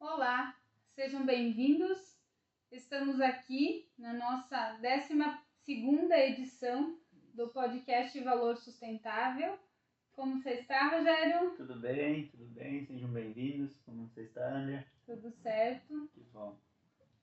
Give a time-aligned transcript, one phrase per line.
[0.00, 0.56] Olá,
[0.94, 2.16] sejam bem-vindos.
[2.70, 6.96] Estamos aqui na nossa 12 edição
[7.34, 9.58] do podcast Valor Sustentável.
[10.12, 11.50] Como você está, Rogério?
[11.56, 13.76] Tudo bem, tudo bem, sejam bem-vindos.
[13.84, 14.86] Como você está, André?
[15.04, 16.08] Tudo certo.
[16.14, 16.56] Que bom.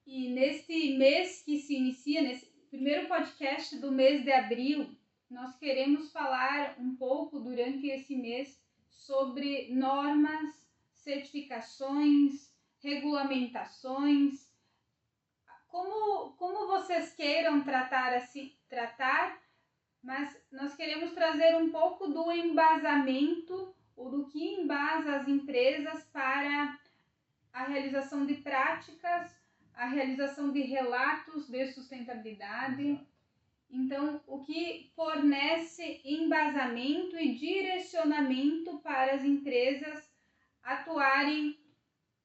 [0.05, 4.93] E neste mês que se inicia, nesse primeiro podcast do mês de abril,
[5.29, 12.53] nós queremos falar um pouco durante esse mês sobre normas, certificações,
[12.85, 14.47] regulamentações,
[15.67, 19.41] como, como vocês queiram tratar assim, tratar,
[20.03, 26.79] mas nós queremos trazer um pouco do embasamento ou do que embasa as empresas para
[27.51, 29.35] a realização de práticas,
[29.73, 32.99] a realização de relatos de sustentabilidade.
[33.67, 40.07] Então, o que fornece embasamento e direcionamento para as empresas
[40.61, 41.64] atuarem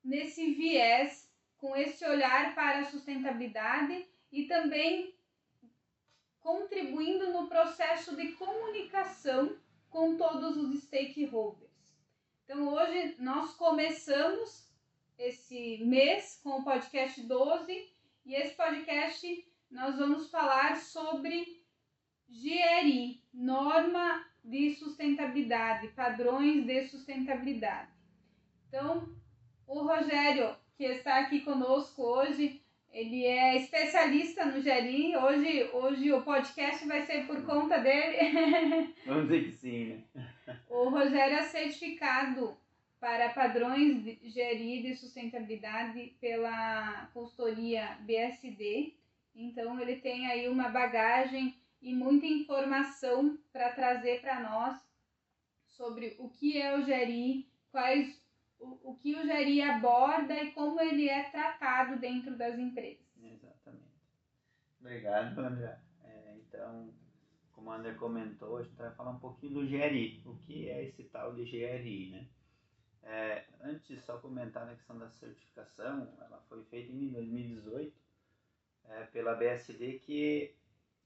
[0.02, 5.14] nesse viés, com esse olhar para a sustentabilidade e também
[6.40, 9.56] contribuindo no processo de comunicação
[9.90, 11.70] com todos os stakeholders.
[12.44, 14.70] Então, hoje nós começamos
[15.18, 17.92] esse mês com o podcast 12
[18.24, 21.62] e esse podcast nós vamos falar sobre
[22.28, 27.92] GRI, norma de sustentabilidade, padrões de sustentabilidade.
[28.68, 29.14] Então,
[29.70, 32.60] o Rogério, que está aqui conosco hoje,
[32.92, 35.16] ele é especialista no GRI.
[35.16, 38.92] Hoje, hoje o podcast vai ser por conta dele.
[39.06, 39.84] Vamos dizer que sim,
[40.16, 40.26] né?
[40.68, 42.56] O Rogério é certificado
[42.98, 48.94] para padrões de GRI de sustentabilidade pela consultoria BSD.
[49.36, 54.76] Então, ele tem aí uma bagagem e muita informação para trazer para nós
[55.68, 58.19] sobre o que é o GRI, quais
[58.60, 63.04] o, o que o GRI aborda e como ele é tratado dentro das empresas.
[63.22, 63.84] Exatamente.
[64.80, 65.80] Obrigado, André.
[66.04, 66.92] É, então,
[67.52, 70.22] como a André comentou, a gente vai falar um pouquinho do GRI.
[70.24, 72.26] O que é esse tal de GRI, né?
[73.02, 77.92] É, antes, só comentar na questão da certificação, ela foi feita em 2018
[78.84, 80.54] é, pela BSD, que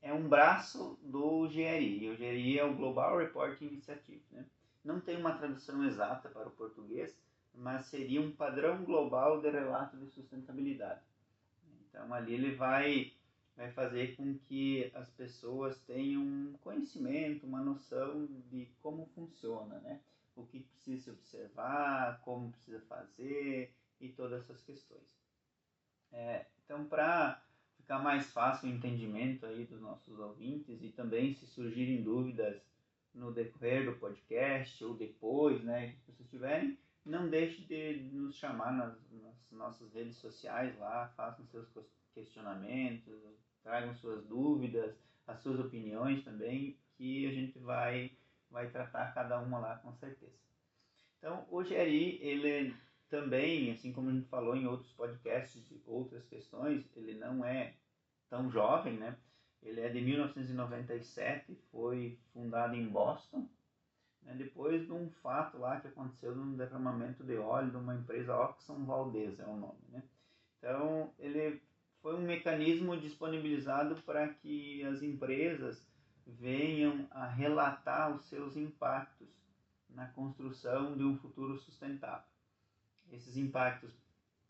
[0.02, 2.10] é um braço do GRI.
[2.10, 4.22] O GRI é o Global Reporting Initiative.
[4.32, 4.44] Né?
[4.84, 7.16] Não tem uma tradução exata para o português,
[7.54, 11.02] mas seria um padrão global de relato de sustentabilidade.
[11.88, 13.12] Então ali ele vai
[13.56, 20.00] vai fazer com que as pessoas tenham um conhecimento, uma noção de como funciona, né?
[20.34, 25.06] O que precisa se observar, como precisa fazer e todas essas questões.
[26.10, 27.40] É, então, para
[27.76, 32.60] ficar mais fácil o entendimento aí dos nossos ouvintes e também se surgirem dúvidas
[33.12, 38.72] no decorrer do podcast ou depois, né, que vocês tiverem, não deixe de nos chamar
[38.72, 41.68] nas, nas nossas redes sociais lá, façam seus
[42.14, 43.14] questionamentos,
[43.62, 44.94] tragam suas dúvidas,
[45.26, 48.12] as suas opiniões também, que a gente vai,
[48.50, 50.32] vai tratar cada uma lá com certeza.
[51.18, 52.76] Então, o GRI, ele
[53.08, 57.74] também, assim como a gente falou em outros podcasts de outras questões, ele não é
[58.28, 59.16] tão jovem, né?
[59.62, 63.48] Ele é de 1997, foi fundado em Boston,
[64.24, 68.36] né, depois de um fato lá que aconteceu num derramamento de óleo de uma empresa
[68.36, 69.80] Oxon Valdez, é o nome.
[69.90, 70.02] Né?
[70.58, 71.60] Então, ele
[72.00, 75.86] foi um mecanismo disponibilizado para que as empresas
[76.26, 79.28] venham a relatar os seus impactos
[79.90, 82.26] na construção de um futuro sustentável.
[83.12, 83.92] Esses impactos,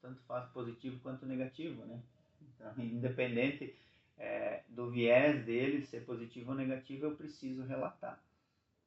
[0.00, 2.00] tanto faz positivo quanto negativo, né?
[2.40, 3.76] Então, independente
[4.16, 8.23] é, do viés dele, ser positivo ou negativo, eu preciso relatar.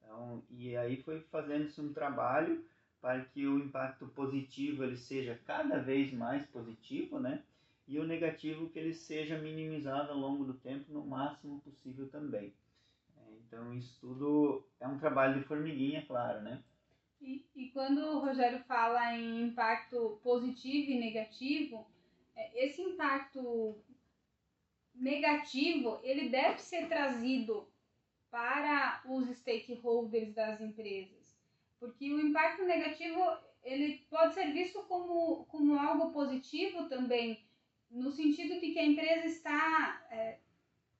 [0.07, 2.63] Então, e aí foi fazendo-se um trabalho
[3.01, 7.43] para que o impacto positivo ele seja cada vez mais positivo, né?
[7.87, 12.53] E o negativo que ele seja minimizado ao longo do tempo no máximo possível também.
[13.17, 16.63] É, então isso tudo é um trabalho de formiguinha, claro, né?
[17.21, 21.85] E, e quando o Rogério fala em impacto positivo e negativo,
[22.35, 23.75] é, esse impacto
[24.95, 27.67] negativo ele deve ser trazido
[28.29, 31.37] para os stakeholders das empresas.
[31.79, 33.19] Porque o impacto negativo
[33.63, 37.45] ele pode ser visto como, como algo positivo também,
[37.91, 40.37] no sentido de que a empresa está é,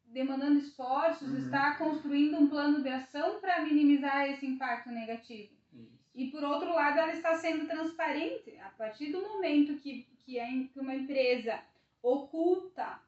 [0.06, 1.38] demandando esforços, uhum.
[1.38, 5.54] está construindo um plano de ação para minimizar esse impacto negativo.
[5.74, 6.00] Isso.
[6.14, 8.58] E por outro lado, ela está sendo transparente.
[8.60, 11.60] A partir do momento que, que, a, que uma empresa
[12.02, 13.02] oculta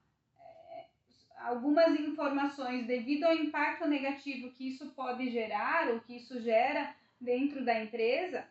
[1.39, 7.63] algumas informações devido ao impacto negativo que isso pode gerar ou que isso gera dentro
[7.63, 8.45] da empresa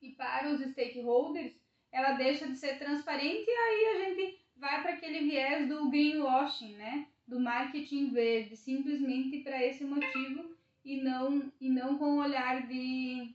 [0.00, 1.52] e para os stakeholders,
[1.90, 6.76] ela deixa de ser transparente e aí a gente vai para aquele viés do greenwashing,
[6.76, 7.06] né?
[7.26, 13.34] Do marketing verde, simplesmente para esse motivo e não e não com o olhar de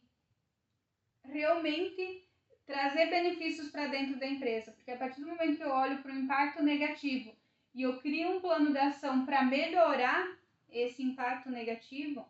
[1.26, 2.26] realmente
[2.66, 6.14] trazer benefícios para dentro da empresa, porque a partir do momento que eu olho para
[6.14, 7.36] o impacto negativo
[7.74, 10.28] e eu crio um plano de ação para melhorar
[10.70, 12.28] esse impacto negativo,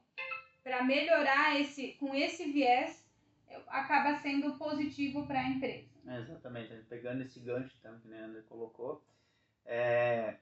[0.63, 3.03] para melhorar esse com esse viés,
[3.67, 5.89] acaba sendo positivo para a empresa.
[6.07, 9.03] É, exatamente, pegando esse gancho então, que o André colocou,
[9.65, 10.37] é,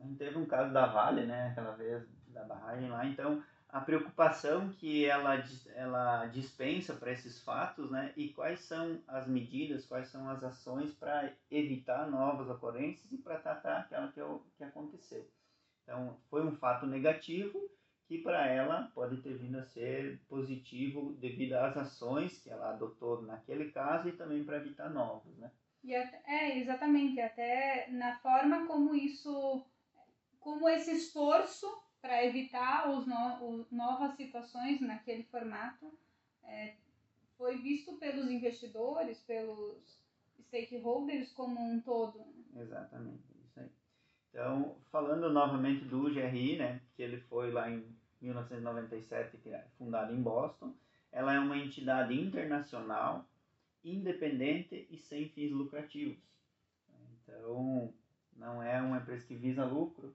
[0.00, 3.42] a teve um caso da Vale, né, aquela vez da barragem lá, então
[3.74, 5.34] a preocupação que ela,
[5.74, 10.92] ela dispensa para esses fatos, né, e quais são as medidas, quais são as ações
[10.92, 14.20] para evitar novas ocorrências e para tratar aquela que,
[14.56, 15.28] que aconteceu.
[15.82, 17.68] Então, foi um fato negativo,
[18.06, 23.22] que para ela pode ter vindo a ser positivo devido às ações que ela adotou
[23.22, 25.50] naquele caso e também para evitar novos, né?
[25.82, 29.66] E até, é, exatamente, até na forma como isso,
[30.38, 31.66] como esse esforço
[32.04, 35.90] para evitar os, no, novas situações naquele formato
[36.42, 36.74] é,
[37.38, 39.98] foi visto pelos investidores, pelos
[40.42, 42.22] stakeholders como um todo.
[42.54, 43.24] Exatamente.
[44.28, 47.82] Então, falando novamente do GRI, né, que ele foi lá em
[48.20, 50.74] 1997 é fundado em Boston,
[51.10, 53.24] ela é uma entidade internacional,
[53.82, 56.18] independente e sem fins lucrativos.
[57.22, 57.94] Então,
[58.36, 60.14] não é uma empresa que visa lucro.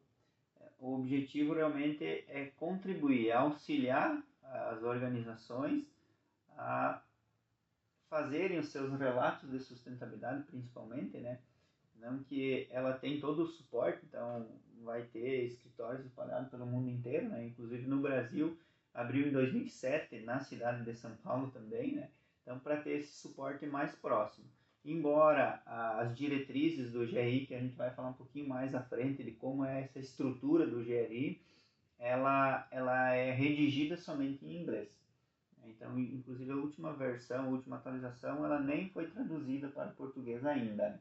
[0.79, 5.85] O objetivo realmente é contribuir, auxiliar as organizações
[6.57, 7.01] a
[8.09, 11.39] fazerem os seus relatos de sustentabilidade, principalmente, né?
[11.95, 14.47] Não que ela tem todo o suporte, então
[14.83, 17.45] vai ter escritórios espalhados pelo mundo inteiro, né?
[17.45, 18.57] Inclusive no Brasil,
[18.93, 22.09] abriu em 2007, na cidade de São Paulo também, né?
[22.41, 24.47] Então, para ter esse suporte mais próximo.
[24.89, 25.61] Embora
[25.99, 29.31] as diretrizes do GRI, que a gente vai falar um pouquinho mais à frente de
[29.33, 31.39] como é essa estrutura do GRI,
[31.99, 34.89] ela, ela é redigida somente em inglês.
[35.63, 40.99] Então, inclusive a última versão, a última atualização, ela nem foi traduzida para português ainda.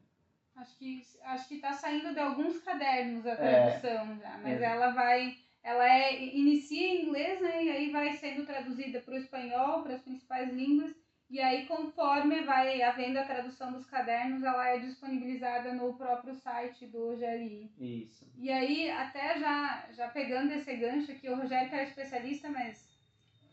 [0.54, 3.36] Acho que acho que está saindo de alguns cadernos a é.
[3.36, 4.64] tradução é, já, mas é.
[4.64, 9.18] ela vai ela é inicia em inglês, né, e aí vai sendo traduzida para o
[9.18, 10.94] espanhol, para as principais línguas,
[11.30, 16.86] e aí conforme vai havendo a tradução dos cadernos, ela é disponibilizada no próprio site
[16.86, 17.70] do GRI.
[17.78, 18.26] Isso.
[18.36, 22.88] E aí até já já pegando esse gancho aqui, o Rogério que é especialista, mas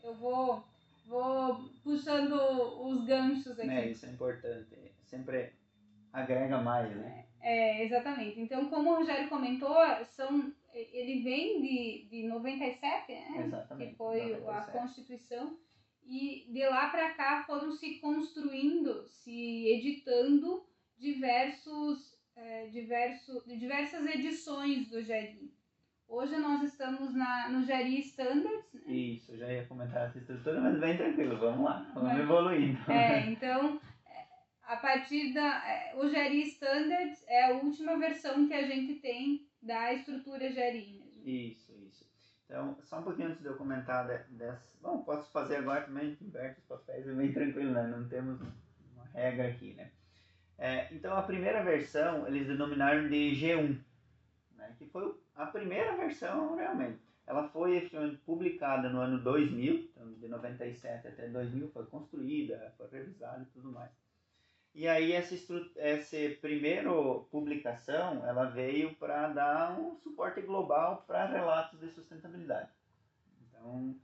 [0.02, 0.64] eu vou
[1.06, 3.70] vou puxando os ganchos aqui.
[3.70, 4.76] É, isso é importante.
[5.04, 5.52] Sempre
[6.12, 7.26] agrega mais, né?
[7.40, 8.40] É, exatamente.
[8.40, 13.44] Então, como o Rogério comentou, são, ele vem de, de 97, né?
[13.44, 13.90] Exatamente.
[13.90, 14.48] Que foi 97.
[14.48, 15.58] a Constituição.
[16.06, 20.64] E de lá para cá foram se construindo, se editando
[20.96, 25.52] diversos, é, diversos, diversas edições do GERI.
[26.08, 28.72] Hoje nós estamos na, no GERI Standards.
[28.72, 28.92] Né?
[28.92, 32.92] Isso, eu já ia comentar essa estrutura, mas bem tranquilo, vamos lá, vamos mas, evoluindo.
[32.92, 33.80] É, então
[34.66, 35.62] a partir da.
[35.66, 41.06] É, o Geri Standards é a última versão que a gente tem da estrutura mesmo.
[41.24, 41.65] Isso, isso.
[42.46, 44.62] Então, só um pouquinho antes de eu comentar dessa.
[44.80, 47.86] Bom, posso fazer agora também, inverte os papéis, é bem tranquilo, né?
[47.88, 49.90] Não temos uma regra aqui, né?
[50.56, 53.78] É, então, a primeira versão eles denominaram de G1,
[54.56, 54.74] né?
[54.78, 57.00] que foi a primeira versão realmente.
[57.26, 57.90] Ela foi
[58.24, 63.72] publicada no ano 2000, então de 97 até 2000 foi construída, foi revisada e tudo
[63.72, 63.90] mais.
[64.76, 65.34] E aí essa,
[65.76, 66.90] essa primeira
[67.30, 72.68] publicação, ela veio para dar um suporte global para relatos de sustentabilidade.
[73.40, 73.96] Então,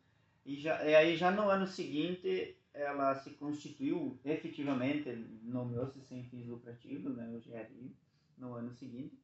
[0.47, 5.11] e, já, e aí já no ano seguinte, ela se constituiu efetivamente,
[5.43, 7.95] nomeou-se sem fins lucrativos, né, o GRI,
[8.39, 9.15] no ano seguinte.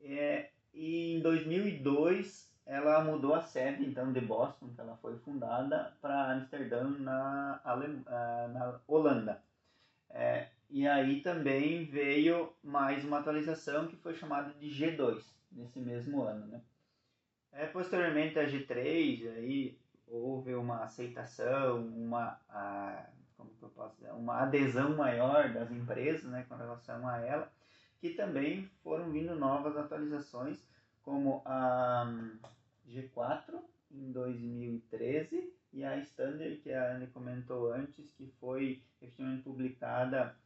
[0.00, 5.94] É, e em 2002, ela mudou a sede, então, de Boston, que ela foi fundada,
[6.00, 9.42] para Amsterdã, na, Alem ah, na Holanda.
[10.08, 16.22] É, e aí também veio mais uma atualização que foi chamada de G2 nesse mesmo
[16.22, 16.62] ano, né?
[17.52, 24.42] É, posteriormente a G3, aí houve uma aceitação, uma, a, como eu posso dizer, uma
[24.42, 27.50] adesão maior das empresas né, com relação a ela,
[27.98, 30.58] que também foram vindo novas atualizações,
[31.02, 32.06] como a
[32.86, 33.58] G4
[33.90, 40.36] em 2013 e a Standard, que a Anne comentou antes, que foi efetivamente publicada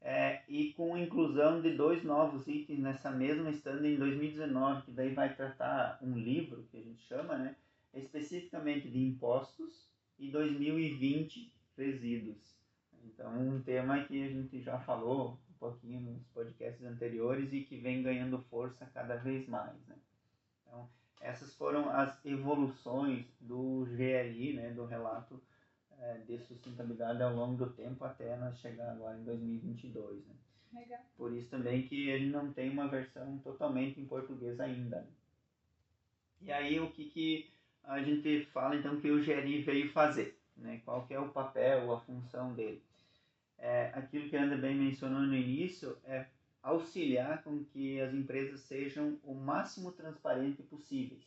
[0.00, 5.14] é, e com inclusão de dois novos itens nessa mesma stand em 2019, que daí
[5.14, 7.56] vai tratar um livro que a gente chama, né,
[7.94, 12.58] especificamente de impostos, e 2020 resíduos.
[13.04, 17.76] Então, um tema que a gente já falou um pouquinho nos podcasts anteriores e que
[17.76, 19.76] vem ganhando força cada vez mais.
[19.86, 19.96] Né?
[20.62, 20.88] Então,
[21.20, 25.42] essas foram as evoluções do GRI, né, do relato
[26.00, 30.26] é, de sustentabilidade ao longo do tempo até nós chegar agora em 2022.
[30.26, 30.34] Né?
[30.72, 31.00] Legal.
[31.16, 35.00] Por isso também que ele não tem uma versão totalmente em português ainda.
[35.00, 35.06] Né?
[36.42, 37.50] E aí o que, que
[37.84, 40.38] a gente fala então que o GRI veio fazer?
[40.56, 40.80] Né?
[40.84, 42.82] Qual que é o papel, a função dele?
[43.58, 46.26] É, aquilo que a André bem mencionou no início é
[46.62, 51.22] auxiliar com que as empresas sejam o máximo transparente possíveis,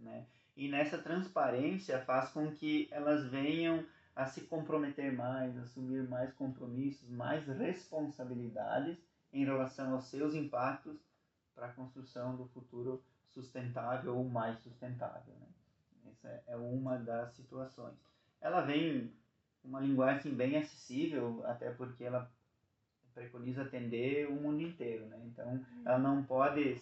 [0.00, 0.26] né?
[0.56, 3.84] E nessa transparência faz com que elas venham
[4.14, 8.96] a se comprometer mais, assumir mais compromissos, mais responsabilidades
[9.32, 10.96] em relação aos seus impactos
[11.54, 15.34] para a construção do futuro sustentável ou mais sustentável.
[15.40, 15.46] Né?
[16.12, 17.96] Essa é uma das situações.
[18.40, 19.12] Ela vem
[19.64, 22.30] uma linguagem bem acessível, até porque ela
[23.14, 25.18] preconiza atender o mundo inteiro, né?
[25.24, 26.80] Então, ela não pode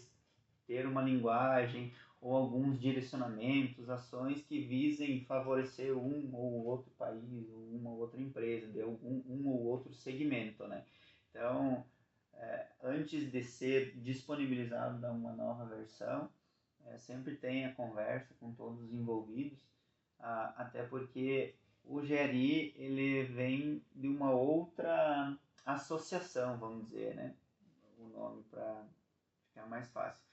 [0.66, 7.68] ter uma linguagem ou alguns direcionamentos, ações que visem favorecer um ou outro país, ou
[7.72, 10.84] uma ou outra empresa, de algum um ou outro segmento, né?
[11.28, 11.84] Então,
[12.34, 16.30] é, antes de ser disponibilizado uma nova versão,
[16.86, 19.58] é, sempre tem a conversa com todos os envolvidos,
[20.20, 25.36] até porque o GRI ele vem de uma outra
[25.66, 27.34] associação, vamos dizer, né?
[27.98, 28.84] O nome para
[29.48, 30.31] ficar mais fácil.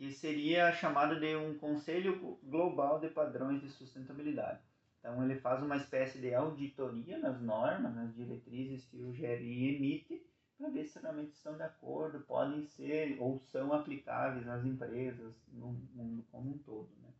[0.00, 4.58] Que seria chamado de um Conselho Global de Padrões de Sustentabilidade.
[4.98, 10.26] Então, ele faz uma espécie de auditoria nas normas, nas diretrizes que o GRI emite,
[10.56, 15.72] para ver se realmente estão de acordo, podem ser ou são aplicáveis às empresas no
[15.92, 16.88] mundo como um todo.
[17.02, 17.10] Né?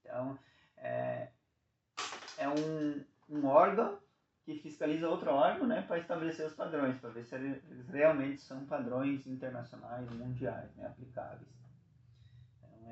[0.00, 0.38] Então,
[0.78, 1.28] é,
[2.38, 4.00] é um, um órgão
[4.46, 8.64] que fiscaliza outro órgão né, para estabelecer os padrões, para ver se eles realmente são
[8.64, 11.61] padrões internacionais, mundiais, né, aplicáveis.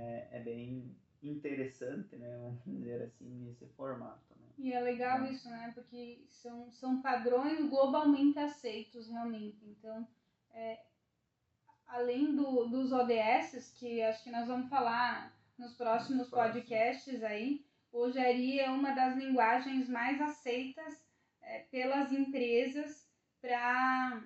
[0.00, 4.34] É, é bem interessante, né, vamos dizer assim, esse formato.
[4.36, 4.46] Né?
[4.58, 5.32] E é legal é.
[5.32, 9.58] isso, né, porque são, são padrões globalmente aceitos realmente.
[9.66, 10.08] Então,
[10.52, 10.80] é,
[11.86, 18.10] além do, dos ODS, que acho que nós vamos falar nos próximos podcasts aí, o
[18.10, 21.04] GRI é uma das linguagens mais aceitas
[21.42, 23.06] é, pelas empresas
[23.40, 24.22] para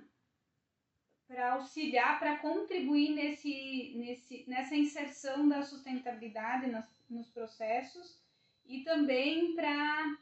[1.27, 8.21] para auxiliar, para contribuir nesse, nesse, nessa inserção da sustentabilidade nas, nos processos
[8.67, 10.17] e também para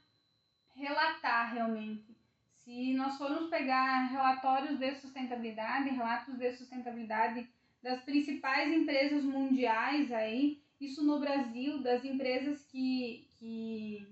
[0.75, 2.17] relatar realmente.
[2.55, 7.49] Se nós formos pegar relatórios de sustentabilidade, relatos de sustentabilidade
[7.83, 14.07] das principais empresas mundiais aí, isso no Brasil, das empresas que, que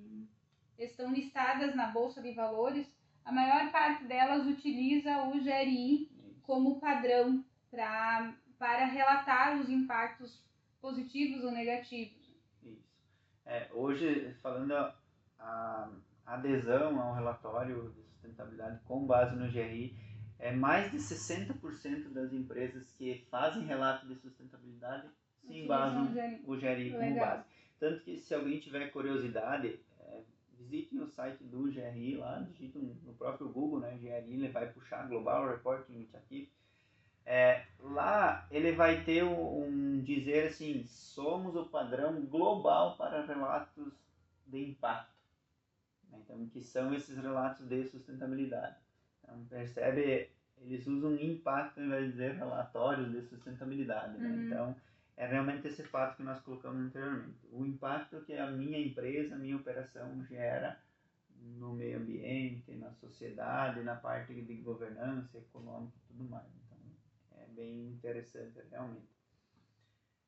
[0.79, 2.87] estão listadas na Bolsa de Valores,
[3.25, 6.10] a maior parte delas utiliza o GRI
[6.51, 10.45] como padrão pra, para relatar os impactos
[10.81, 12.35] positivos ou negativos.
[12.61, 12.83] Isso.
[13.47, 14.93] É, hoje, falando a,
[15.39, 15.89] a
[16.27, 19.97] adesão ao relatório de sustentabilidade com base no GRI,
[20.41, 25.09] é mais de 60% das empresas que fazem relato de sustentabilidade
[25.47, 26.09] se embasam
[26.47, 27.45] o GRI como base.
[27.79, 29.79] Tanto que se alguém tiver curiosidade,
[30.61, 35.09] visitem o site do GRI lá, digitam no próprio Google, né, GRI, ele vai puxar
[35.09, 36.51] Global Reporting Initiative.
[37.25, 43.93] É, lá ele vai ter um, um, dizer assim, somos o padrão global para relatos
[44.47, 45.15] de impacto.
[46.11, 46.19] Né?
[46.25, 48.77] Então, que são esses relatos de sustentabilidade.
[49.23, 54.19] Então, percebe, eles usam impacto ao invés de dizer relatórios de sustentabilidade.
[54.19, 54.29] Né?
[54.29, 54.47] Uhum.
[54.47, 54.77] Então,
[55.21, 57.47] é realmente esse fato que nós colocamos anteriormente.
[57.53, 60.81] O impacto que a minha empresa, a minha operação gera
[61.59, 66.47] no meio ambiente, na sociedade, na parte de governança econômica e tudo mais.
[66.65, 66.79] Então,
[67.37, 69.11] é bem interessante realmente.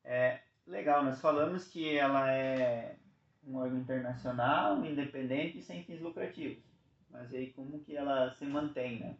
[0.04, 2.98] É legal, nós falamos que ela é
[3.46, 6.62] um órgão internacional, independente e sem fins lucrativos.
[7.08, 9.16] Mas aí como que ela se mantém, né?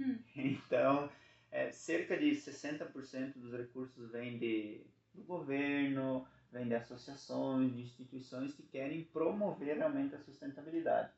[0.00, 0.18] Hum.
[0.34, 1.10] Então,
[1.56, 4.84] é, cerca de 60% dos recursos vem de,
[5.14, 11.10] do governo, vem de associações, de instituições que querem promover realmente a sustentabilidade.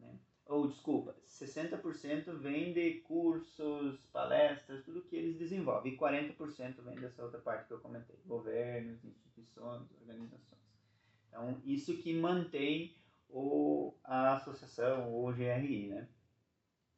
[0.00, 0.18] Né?
[0.46, 5.94] Ou, desculpa, 60% vem de cursos, palestras, tudo que eles desenvolvem.
[5.94, 10.58] E 40% vem dessa outra parte que eu comentei, governos, instituições, organizações.
[11.28, 12.96] Então, isso que mantém
[13.28, 16.08] o, a associação, o GRI, né?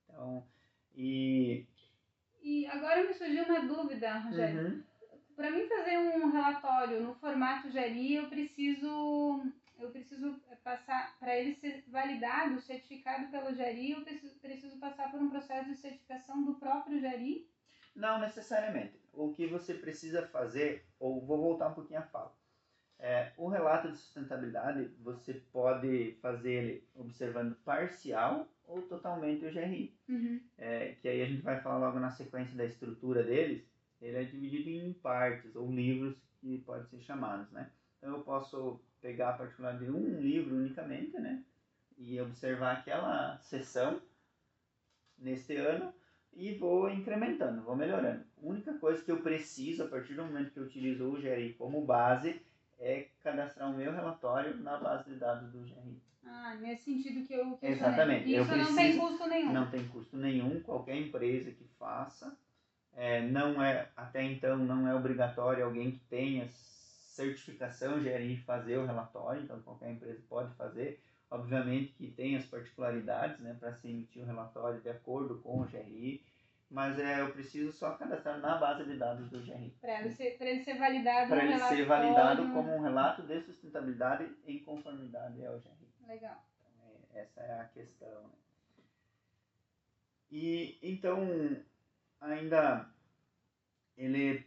[0.08, 0.46] Então,
[0.94, 1.66] e
[2.42, 4.68] e agora me surgiu uma dúvida, Rogério.
[4.68, 4.82] Uhum.
[5.36, 9.42] Para mim fazer um relatório no formato GRI, eu preciso
[9.80, 15.20] eu preciso passar, para ele ser validado, certificado pelo Jari, eu preciso, preciso passar por
[15.20, 17.48] um processo de certificação do próprio Jari?
[17.96, 19.00] Não necessariamente.
[19.12, 22.32] O que você precisa fazer, ou vou voltar um pouquinho a fala.
[22.98, 29.94] É, o relato de sustentabilidade, você pode fazer ele observando parcial ou totalmente o GRI.
[30.08, 30.40] Uhum.
[30.56, 33.62] É, que aí a gente vai falar logo na sequência da estrutura deles.
[34.00, 37.70] Ele é dividido em partes, ou livros que podem ser chamados, né?
[37.98, 41.44] Então eu posso pegar a particular de um livro unicamente, né?
[41.98, 44.00] E observar aquela sessão
[45.18, 45.92] neste ano
[46.32, 48.24] e vou incrementando, vou melhorando.
[48.42, 51.54] A única coisa que eu preciso, a partir do momento que eu utilizo o GRI
[51.54, 52.40] como base,
[52.78, 56.00] é cadastrar o meu relatório na base de dados do GRI.
[56.32, 57.74] Ah, nesse sentido que eu questionei.
[57.74, 58.30] Exatamente.
[58.30, 59.52] Isso eu não tem custo nenhum.
[59.52, 62.36] Não tem custo nenhum, qualquer empresa que faça.
[62.94, 68.86] É, não é, até então, não é obrigatório alguém que tenha certificação GRI fazer o
[68.86, 71.00] relatório, então qualquer empresa pode fazer.
[71.30, 75.64] Obviamente que tem as particularidades né, para se emitir o relatório de acordo com o
[75.64, 76.24] GRI,
[76.70, 79.74] mas é, eu preciso só cadastrar na base de dados do GRI.
[79.80, 84.28] Para ele, ser, ele ser validado Para ele ser validado como um relato de sustentabilidade
[84.46, 85.79] em conformidade ao GRI.
[86.10, 86.44] Legal.
[86.58, 88.22] Então, é, essa é a questão.
[88.22, 88.34] Né?
[90.32, 91.24] E então,
[92.20, 92.90] ainda
[93.96, 94.44] ele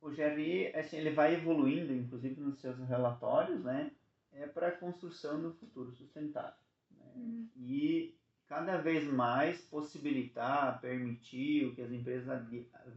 [0.00, 3.90] o GRI assim, ele vai evoluindo, inclusive nos seus relatórios, né?
[4.32, 6.54] É para a construção do futuro sustentável.
[6.92, 7.12] Né?
[7.16, 7.48] Uhum.
[7.56, 8.16] E
[8.46, 12.46] cada vez mais possibilitar, permitir que as empresas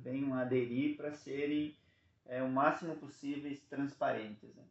[0.04, 1.76] venham a aderir para serem
[2.26, 4.64] é, o máximo possíveis transparentes, né?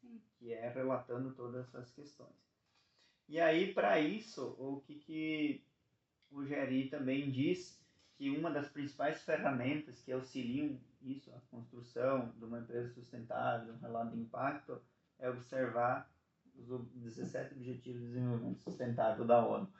[0.00, 0.20] Sim.
[0.38, 2.47] que é relatando todas essas questões.
[3.28, 5.64] E aí, para isso, o que, que
[6.30, 7.78] o GRI também diz
[8.16, 13.78] que uma das principais ferramentas que auxiliam isso, a construção de uma empresa sustentável, um
[13.78, 14.80] relato de impacto,
[15.18, 16.10] é observar
[16.56, 19.72] os 17 Objetivos de Desenvolvimento Sustentável da ONU.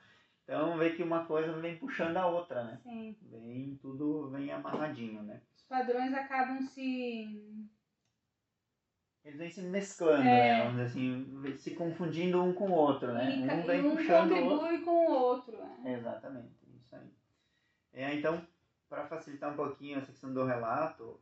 [0.43, 2.79] Então, vê que uma coisa vem puxando a outra, né?
[2.81, 3.15] Sim.
[3.23, 5.41] Vem, tudo vem amarradinho, né?
[5.55, 7.69] Os padrões acabam se...
[9.23, 10.57] Eles vêm se mesclando, É.
[10.57, 10.63] né?
[10.65, 13.35] Vamos assim, se confundindo um com o outro, né?
[13.37, 14.57] E, um vem e um puxando o outro.
[14.59, 15.57] contribui com o outro.
[15.57, 15.93] né?
[15.97, 17.09] Exatamente, isso aí.
[17.93, 18.41] É, então,
[18.87, 21.19] para facilitar um pouquinho essa questão do relato,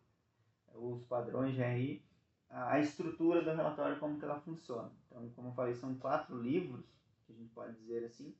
[0.73, 2.03] os padrões GRI,
[2.49, 4.91] a a estrutura do relatório, como que ela funciona.
[5.07, 6.85] Então, como eu falei, são quatro livros,
[7.25, 8.33] que a gente pode dizer assim,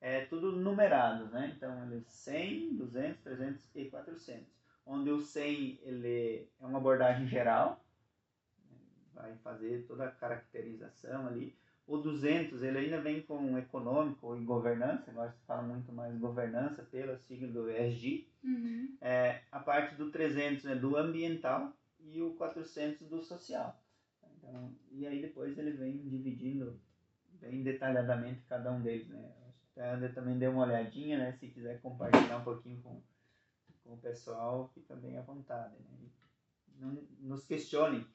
[0.00, 1.52] é tudo numerados, né?
[1.54, 4.46] Então, ele é 100, 200, 300 e 400.
[4.84, 7.76] Onde o 100, ele é uma abordagem geral, né?
[9.16, 11.56] Vai fazer toda a caracterização ali.
[11.86, 16.82] O 200, ele ainda vem com econômico e governança, agora se fala muito mais governança
[16.82, 18.28] pela sigla do ESG.
[18.42, 18.96] Uhum.
[19.00, 23.80] É, a parte do 300 é do ambiental e o 400 do social.
[24.36, 26.78] Então, e aí depois ele vem dividindo
[27.40, 29.32] bem detalhadamente cada um deles, né?
[29.78, 31.32] A André também deu uma olhadinha, né?
[31.32, 33.00] Se quiser compartilhar um pouquinho com,
[33.84, 36.08] com o pessoal, fica bem à vontade, né?
[36.78, 38.06] Não nos questionem.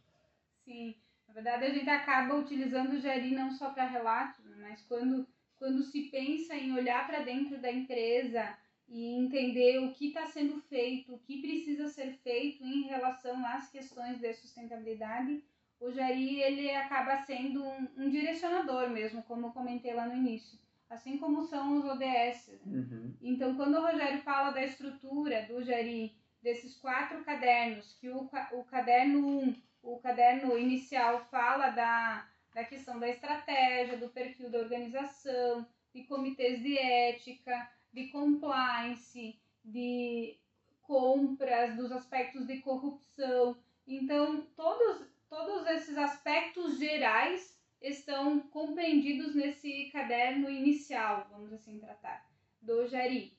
[0.65, 0.95] Sim.
[1.28, 5.82] Na verdade, a gente acaba utilizando o GRI não só para relatos, mas quando, quando
[5.84, 11.13] se pensa em olhar para dentro da empresa e entender o que está sendo feito,
[11.13, 15.41] o que precisa ser feito em relação às questões de sustentabilidade,
[15.80, 20.60] o GRI ele acaba sendo um, um direcionador mesmo, como eu comentei lá no início,
[20.89, 22.60] assim como são os ODS.
[22.65, 22.78] né?
[22.78, 23.15] Uhum.
[23.21, 28.63] Então, quando o Rogério fala da estrutura do Jari, desses quatro cadernos, que o, o
[28.65, 34.60] caderno 1, um, o caderno inicial fala da, da questão da estratégia, do perfil da
[34.60, 40.38] organização, de comitês de ética, de compliance, de
[40.82, 43.58] compras, dos aspectos de corrupção.
[43.88, 52.26] Então, todos, todos esses aspectos gerais estão compreendidos nesse caderno inicial, vamos assim tratar,
[52.62, 53.31] do Jari.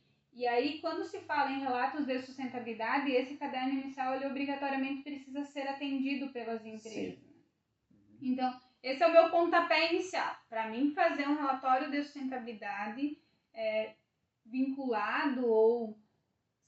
[0.42, 5.44] E aí, quando se fala em relatos de sustentabilidade, esse caderno inicial ele obrigatoriamente precisa
[5.44, 7.16] ser atendido pelas empresas.
[8.20, 10.36] Então, esse é o meu pontapé inicial.
[10.48, 13.22] Para mim, fazer um relatório de sustentabilidade
[13.54, 13.94] é,
[14.44, 15.96] vinculado ou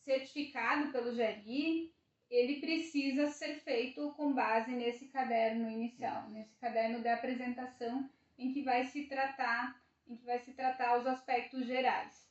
[0.05, 1.93] certificado pelo GRI,
[2.31, 8.09] ele precisa ser feito com base nesse caderno inicial, nesse caderno de apresentação
[8.39, 12.24] em que vai se tratar, em que vai se tratar os aspectos gerais.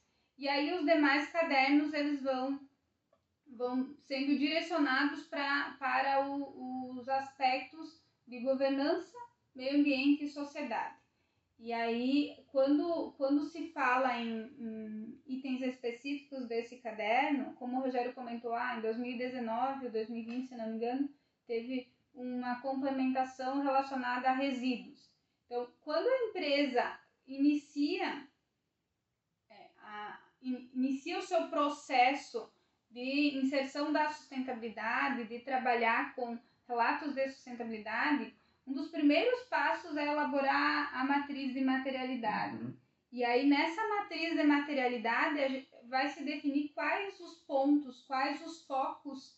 [0.43, 2.60] E aí os demais cadernos eles vão
[3.47, 9.17] vão sendo direcionados pra, para o, os aspectos de governança,
[9.56, 10.97] meio ambiente e sociedade.
[11.58, 18.13] E aí, quando, quando se fala em, em itens específicos desse caderno, como o Rogério
[18.13, 21.10] comentou, ah, em 2019 ou 2020, se não me engano,
[21.47, 25.10] teve uma complementação relacionada a resíduos.
[25.45, 28.27] Então, quando a empresa inicia,
[29.49, 32.51] é, a, inicia o seu processo
[32.91, 40.08] de inserção da sustentabilidade, de trabalhar com relatos de sustentabilidade, um dos primeiros passos é
[40.08, 42.58] elaborar a matriz de materialidade.
[42.58, 42.73] Uhum.
[43.12, 49.38] E aí, nessa matriz de materialidade, vai se definir quais os pontos, quais os focos,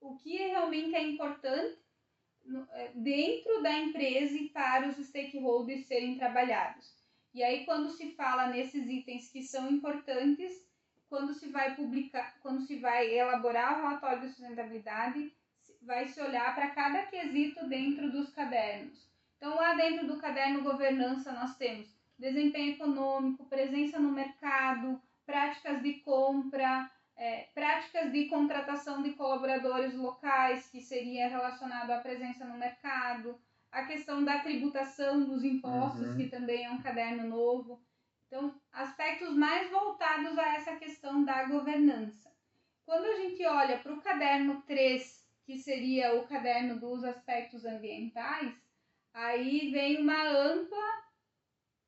[0.00, 1.78] o que realmente é importante
[2.72, 6.99] é, dentro da empresa e para os stakeholders serem trabalhados.
[7.32, 10.52] E aí, quando se fala nesses itens que são importantes,
[11.08, 15.32] quando se vai publicar, quando se vai elaborar o relatório de sustentabilidade,
[15.82, 19.08] vai se olhar para cada quesito dentro dos cadernos.
[19.36, 21.88] Então, lá dentro do caderno governança, nós temos
[22.18, 30.68] desempenho econômico, presença no mercado, práticas de compra, é, práticas de contratação de colaboradores locais,
[30.68, 33.40] que seria relacionado à presença no mercado,
[33.70, 36.16] a questão da tributação dos impostos, uhum.
[36.16, 37.80] que também é um caderno novo.
[38.26, 42.30] Então, aspectos mais voltados a essa questão da governança.
[42.84, 48.52] Quando a gente olha para o caderno 3, que seria o caderno dos aspectos ambientais,
[49.12, 51.04] aí vem uma ampla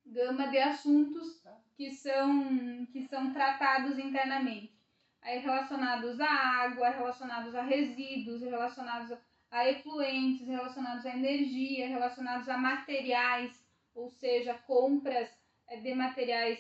[0.05, 1.43] gama de assuntos
[1.77, 4.73] que são, que são tratados internamente.
[5.21, 9.19] Aí relacionados à água, relacionados a resíduos, relacionados a
[9.53, 13.63] efluentes, relacionados à energia, relacionados a materiais,
[13.95, 15.29] ou seja, compras
[15.69, 16.59] eh, de materiais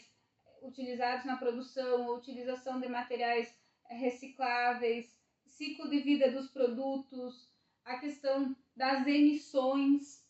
[0.62, 3.57] utilizados na produção, utilização de materiais
[3.88, 7.50] eh, recicláveis, ciclo de vida dos produtos,
[7.85, 10.22] a questão das emissões,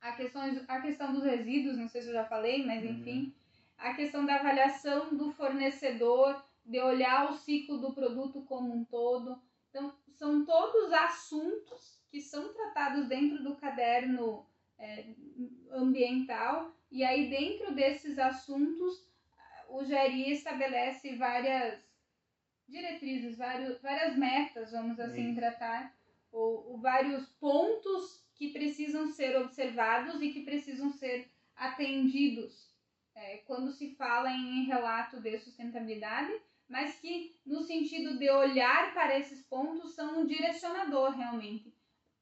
[0.00, 2.90] a questão, a questão dos resíduos, não sei se eu já falei, mas uhum.
[2.90, 3.34] enfim,
[3.76, 9.40] a questão da avaliação do fornecedor, de olhar o ciclo do produto como um todo.
[9.70, 14.46] Então, são todos assuntos que são tratados dentro do caderno
[14.78, 15.14] é,
[15.70, 19.06] ambiental, e aí, dentro desses assuntos,
[19.68, 21.78] o GERI estabelece várias
[22.66, 25.94] diretrizes, vários, várias metas, vamos assim tratar,
[26.32, 32.68] ou, ou vários pontos que precisam ser observados e que precisam ser atendidos
[33.14, 36.32] é, quando se fala em relato de sustentabilidade,
[36.68, 41.74] mas que no sentido de olhar para esses pontos são um direcionador realmente.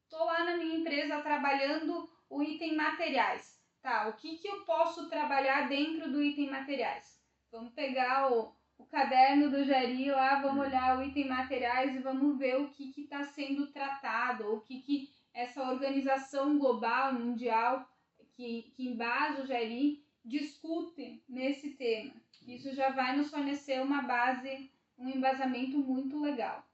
[0.03, 3.57] Estou lá na minha empresa trabalhando o item materiais.
[3.81, 7.21] Tá, o que, que eu posso trabalhar dentro do item materiais?
[7.51, 10.67] Vamos pegar o, o caderno do Jari lá, vamos hum.
[10.67, 15.09] olhar o item materiais e vamos ver o que está sendo tratado, o que, que
[15.33, 17.87] essa organização global, mundial,
[18.35, 22.13] que, que embasa o Jari, discute nesse tema.
[22.47, 26.65] Isso já vai nos fornecer uma base, um embasamento muito legal.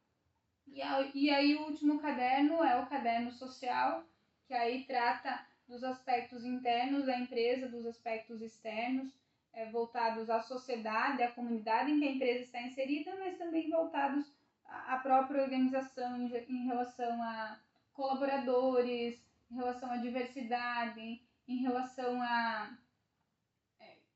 [0.67, 0.81] E,
[1.15, 4.03] e aí o último caderno é o caderno social,
[4.47, 9.12] que aí trata dos aspectos internos da empresa, dos aspectos externos,
[9.51, 14.31] é, voltados à sociedade, à comunidade em que a empresa está inserida, mas também voltados
[14.65, 17.59] à própria organização em, em relação a
[17.93, 22.77] colaboradores, em relação à diversidade, em relação é,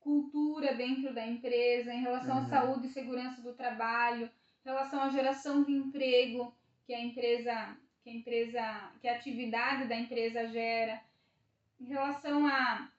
[0.07, 2.43] cultura dentro da empresa, em relação uhum.
[2.43, 4.31] à saúde e segurança do trabalho,
[4.63, 9.89] em relação à geração de emprego que a empresa, que a empresa, que a atividade
[9.89, 11.01] da empresa gera,
[11.77, 12.89] em relação a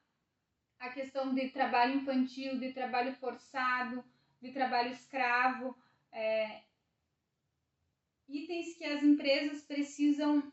[0.79, 4.05] a questão de trabalho infantil, de trabalho forçado,
[4.41, 5.77] de trabalho escravo,
[6.13, 6.61] é,
[8.29, 10.53] itens que as empresas precisam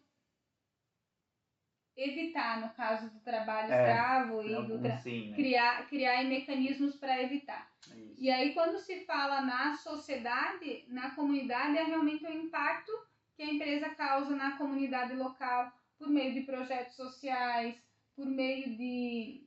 [1.96, 5.36] evitar no caso do trabalho é, escravo e do tra sim, né?
[5.36, 7.72] criar criar mecanismos para evitar.
[7.90, 12.92] É e aí quando se fala na sociedade, na comunidade é realmente o impacto
[13.36, 17.76] que a empresa causa na comunidade local por meio de projetos sociais,
[18.16, 19.46] por meio de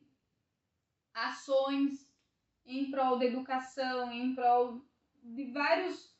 [1.12, 2.08] ações
[2.64, 4.82] em prol da educação, em prol
[5.22, 6.14] de vários,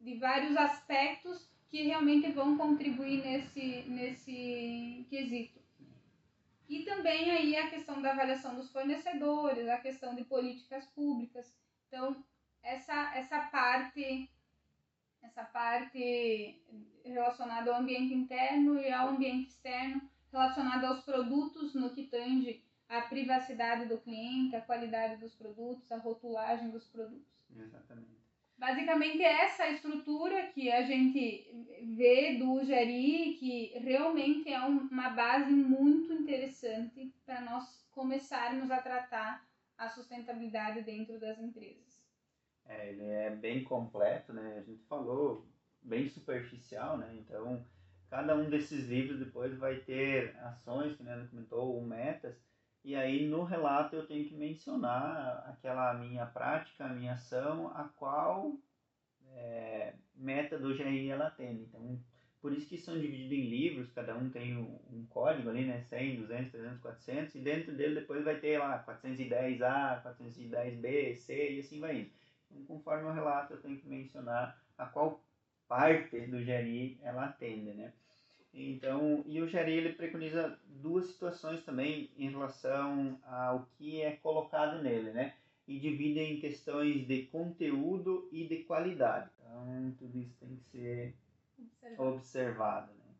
[0.00, 5.58] de vários aspectos que realmente vão contribuir nesse, nesse quesito.
[6.68, 11.52] E também aí a questão da avaliação dos fornecedores, a questão de políticas públicas.
[11.88, 12.24] Então,
[12.62, 14.30] essa, essa parte
[15.20, 16.62] essa parte
[17.04, 23.00] relacionada ao ambiente interno e ao ambiente externo, relacionada aos produtos no que tange a
[23.00, 27.26] privacidade do cliente, a qualidade dos produtos, a rotulagem dos produtos.
[27.50, 28.23] Exatamente.
[28.56, 35.52] Basicamente é essa estrutura que a gente vê do Jari, que realmente é uma base
[35.52, 39.44] muito interessante para nós começarmos a tratar
[39.76, 42.02] a sustentabilidade dentro das empresas.
[42.66, 44.56] É, ele é bem completo, né?
[44.58, 45.46] A gente falou
[45.82, 47.14] bem superficial, né?
[47.18, 47.64] Então,
[48.08, 52.36] cada um desses livros depois vai ter ações, que né, comentou, ou metas,
[52.84, 57.84] e aí no relato eu tenho que mencionar aquela minha prática, a minha ação, a
[57.84, 58.56] qual
[59.32, 61.62] é, meta do GRI ela tem.
[61.62, 61.98] Então,
[62.42, 65.80] por isso que são divididos em livros, cada um tem um, um, código ali, né?
[65.80, 71.60] 100, 200, 300, 400, e dentro dele depois vai ter lá 410A, 410B, C e
[71.60, 72.10] assim vai indo.
[72.50, 75.24] Então, conforme o relato, eu tenho que mencionar a qual
[75.66, 77.94] parte do GRI ela atende, né?
[78.56, 84.80] Então, e o GRI ele preconiza duas situações também em relação ao que é colocado
[84.80, 85.34] nele, né?
[85.66, 89.28] E divide em questões de conteúdo e de qualidade.
[89.40, 91.14] Então, tudo isso tem que ser
[91.98, 93.14] observado, observado né?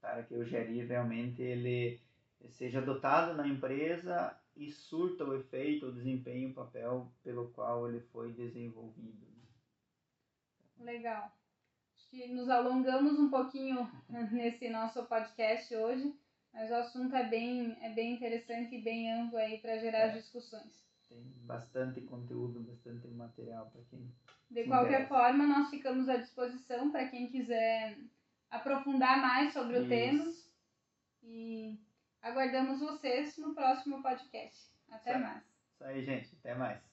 [0.00, 2.00] Para que o GRI realmente ele
[2.48, 8.00] seja adotado na empresa e surta o efeito, o desempenho, o papel pelo qual ele
[8.12, 9.24] foi desenvolvido.
[10.78, 10.92] Né?
[10.92, 11.32] Legal
[12.12, 13.90] que nos alongamos um pouquinho
[14.30, 16.14] nesse nosso podcast hoje,
[16.52, 20.08] mas o assunto é bem, é bem interessante e bem amplo aí para gerar é.
[20.10, 20.86] discussões.
[21.08, 24.12] Tem bastante conteúdo, bastante material para quem.
[24.50, 25.08] De qualquer interessa.
[25.08, 27.96] forma, nós ficamos à disposição para quem quiser
[28.50, 29.86] aprofundar mais sobre Isso.
[29.86, 30.32] o tema.
[31.22, 31.80] E
[32.20, 34.70] aguardamos vocês no próximo podcast.
[34.90, 35.42] Até mais.
[35.74, 36.36] Isso aí, gente.
[36.40, 36.91] Até mais.